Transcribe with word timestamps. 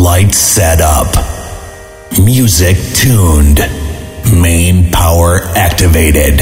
Lights 0.00 0.38
set 0.38 0.80
up. 0.80 1.14
Music 2.24 2.78
tuned. 2.94 3.58
Main 4.32 4.90
power 4.90 5.40
activated. 5.54 6.40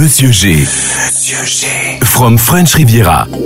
Monsieur 0.02 0.32
G. 0.32 0.56
Monsieur 0.56 1.44
G. 1.44 1.66
From 2.04 2.36
French 2.36 2.74
Riviera. 2.74 3.24
Good 3.30 3.38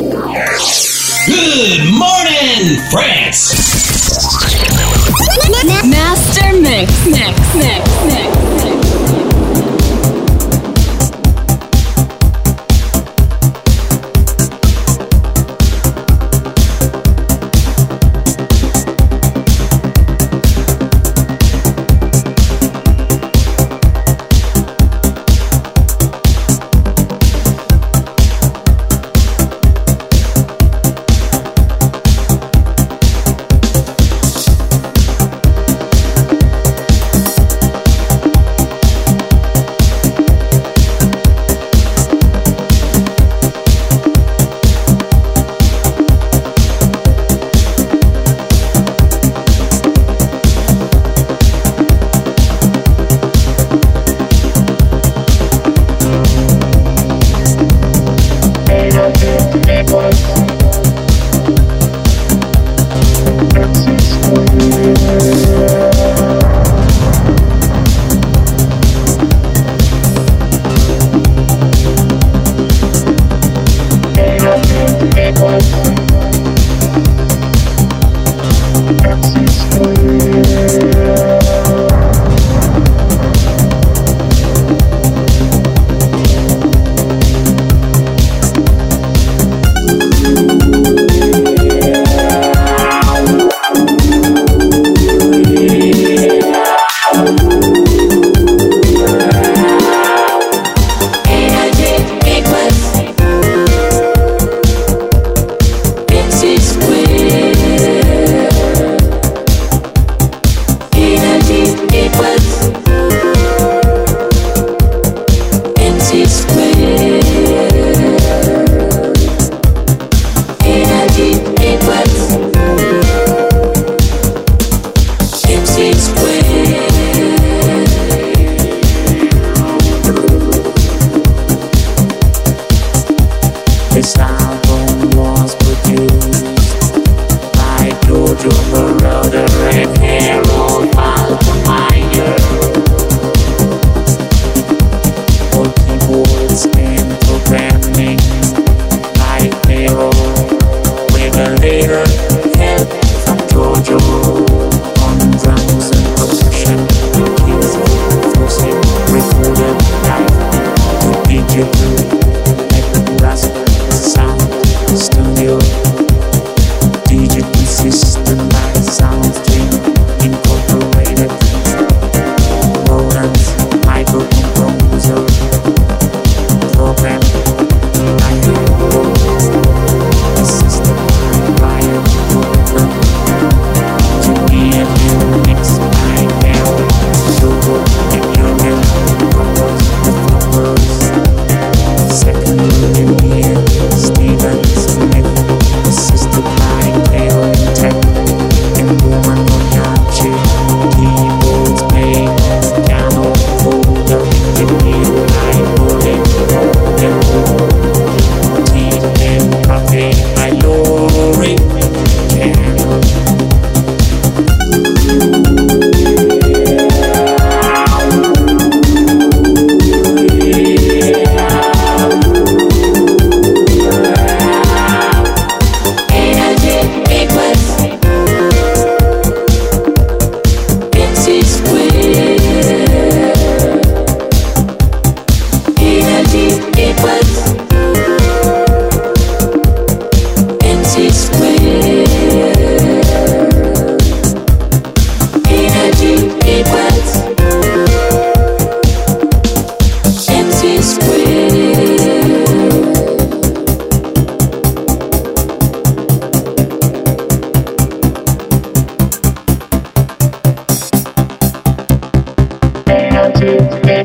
morning, 1.93 2.81
France! 2.91 3.53
Master 5.85 6.59
Mix, 6.59 6.91
Mix, 7.05 7.55
Mix, 7.57 8.05
Mix. 8.07 8.26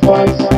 sacrifice. 0.02 0.51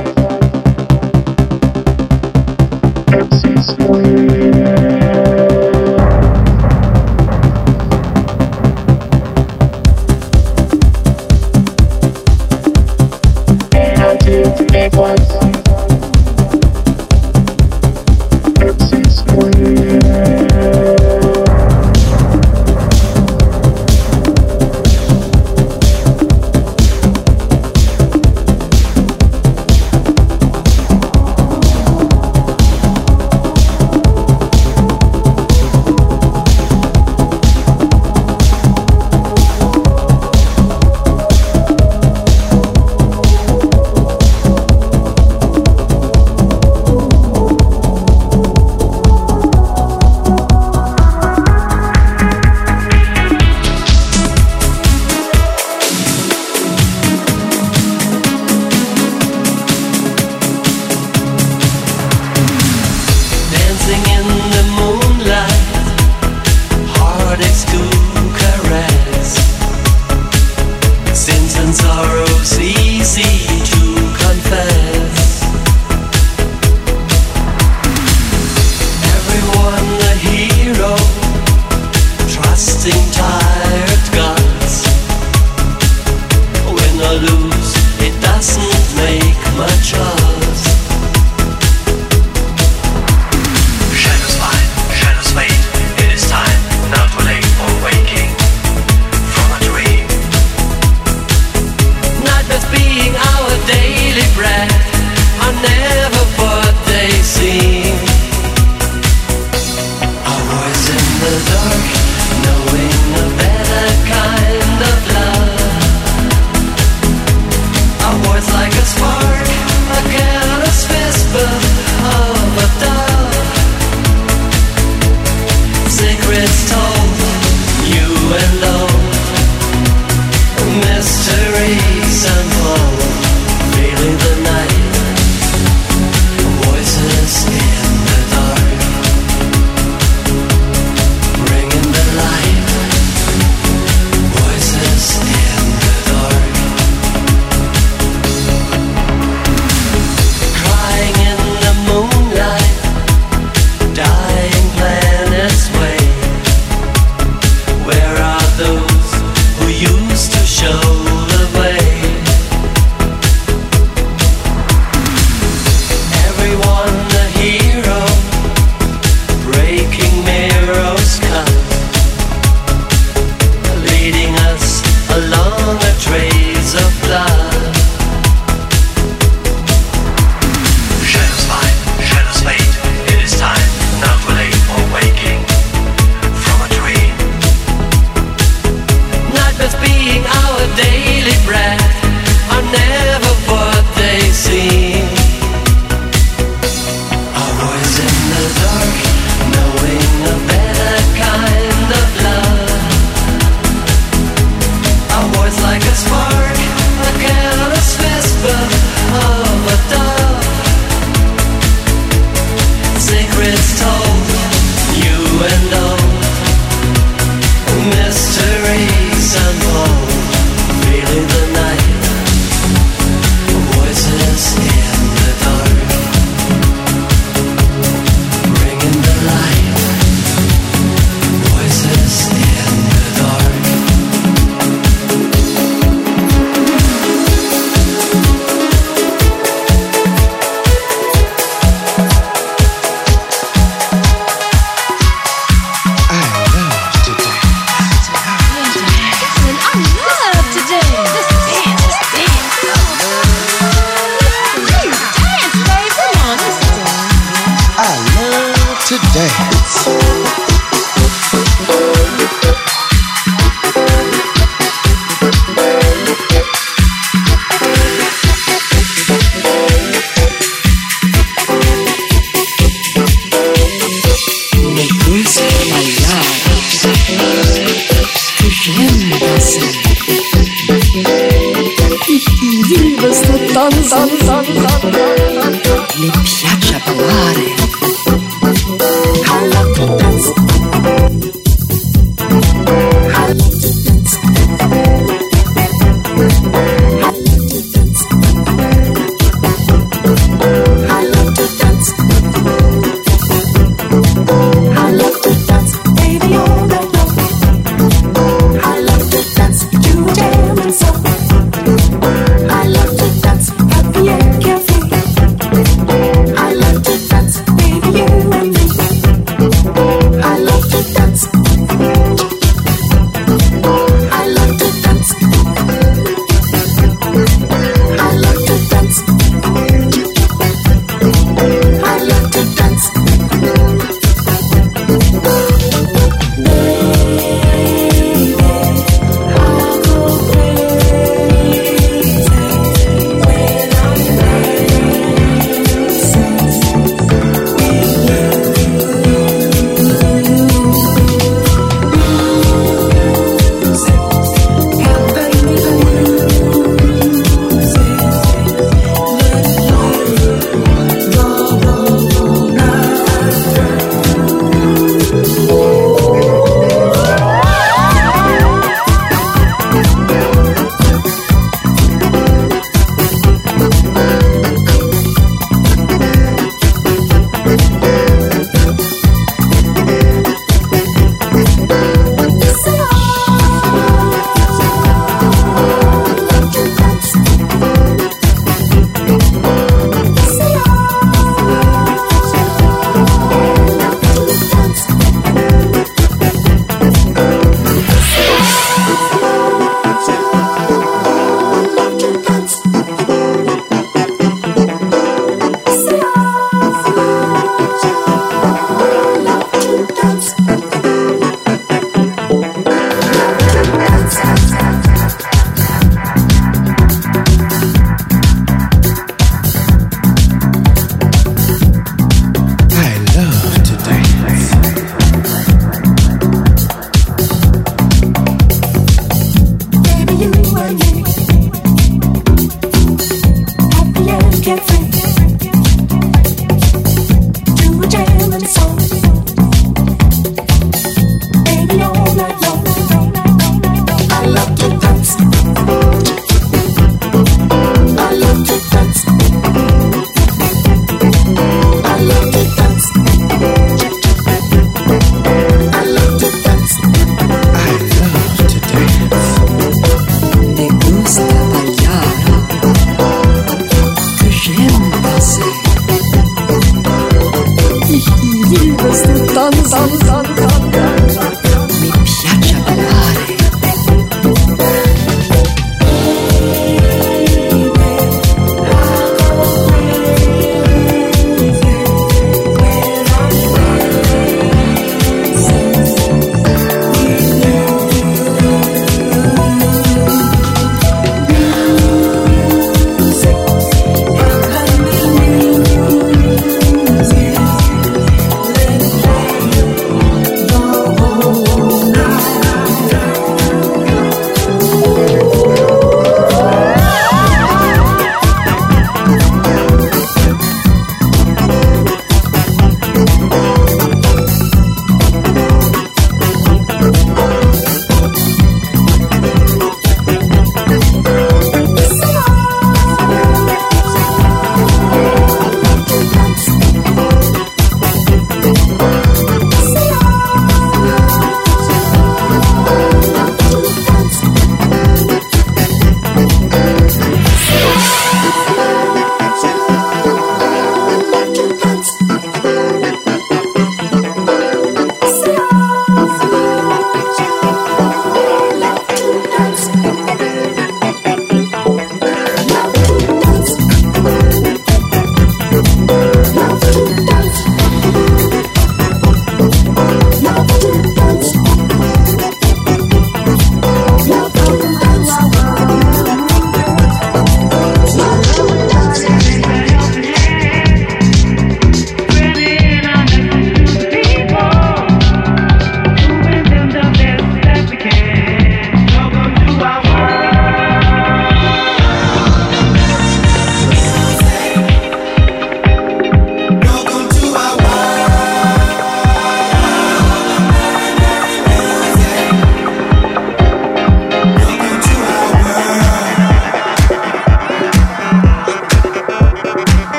alone. 441.73 442.02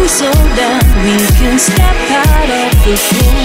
getting 0.00 0.08
so 0.08 0.30
down, 0.56 0.80
we 1.04 1.16
can 1.36 1.58
step 1.58 1.96
out 2.10 2.50
of 2.50 2.72
the 2.84 2.94
room. 3.12 3.36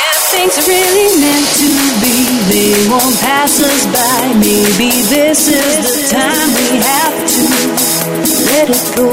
If 0.00 0.18
things 0.30 0.54
are 0.58 0.68
really 0.68 1.08
meant 1.20 1.48
to 1.62 1.70
be, 2.02 2.16
they 2.50 2.72
won't 2.88 3.16
pass 3.20 3.60
us 3.60 3.86
by. 3.86 4.34
Maybe 4.38 4.90
this 5.08 5.48
is 5.48 5.84
the 5.94 6.08
time 6.14 6.48
we 6.54 6.78
have 6.78 7.16
to 7.32 7.42
let 8.46 8.68
it 8.70 8.84
go. 8.96 9.08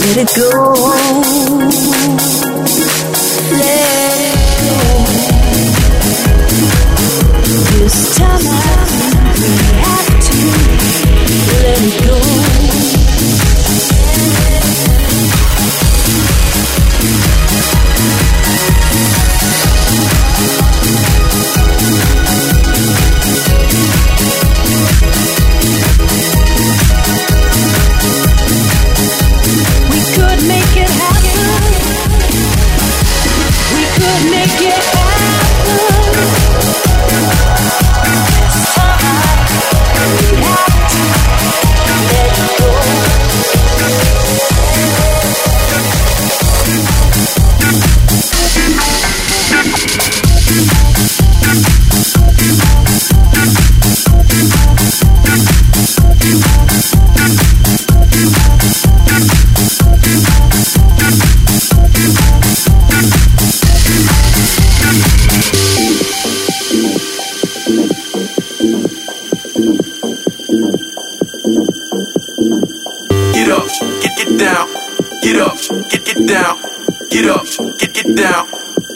Let 0.00 0.16
it 0.18 0.30
go. 0.36 0.50
Let 3.58 3.99
This 7.90 8.16
time 8.16 8.28
I 8.28 8.60
have 9.82 10.20
to 10.20 10.36
let 11.60 11.82
it 11.82 12.06
go. 12.06 12.79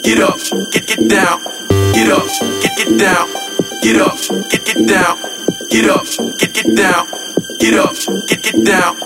get 0.04 0.20
up, 0.20 0.38
get 0.70 0.86
get 0.86 1.08
down, 1.08 1.40
get 1.94 2.10
up, 2.12 2.28
get 2.60 2.76
get 2.76 2.98
down, 2.98 3.28
get 3.82 3.96
up, 3.96 4.18
get 4.50 4.64
get 4.64 4.86
down, 4.86 5.18
get 5.70 5.88
up, 5.88 6.04
get 6.38 6.52
get 6.52 6.76
down, 6.76 7.06
get 7.58 7.74
up, 7.74 7.96
get 8.28 8.42
get 8.42 8.64
down. 8.64 9.03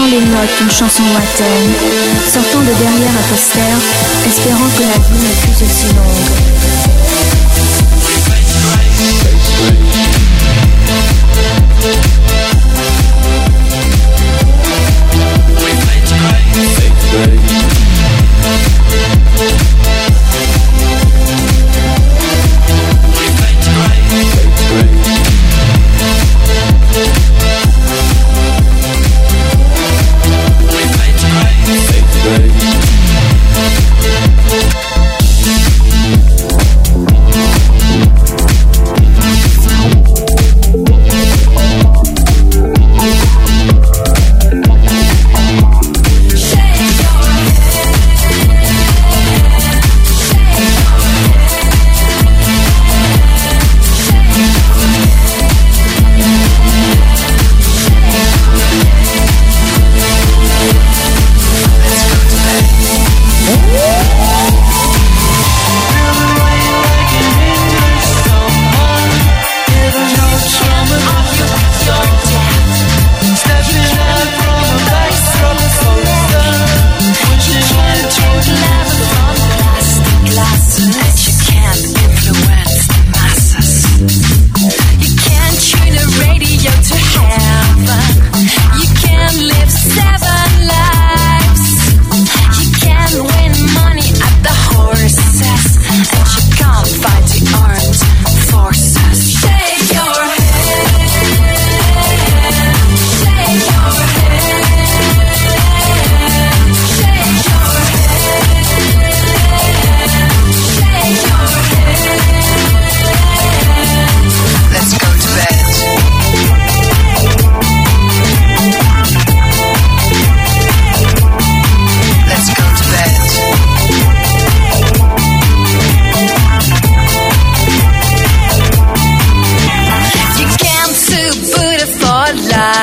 J'entends 0.00 0.12
les 0.12 0.24
notes 0.24 0.58
d'une 0.58 0.70
chanson 0.70 1.02
lointaine, 1.02 1.74
sortant 2.32 2.60
de 2.60 2.66
derrière 2.66 3.10
un 3.10 3.28
poster, 3.28 3.60
espérant 4.26 4.68
que 4.76 4.82
la 4.82 4.98
vie 4.98 5.22
n'est 5.22 5.40
plus 5.42 5.64
aussi 5.64 5.94
longue. 5.94 6.69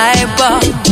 Bible 0.07 0.86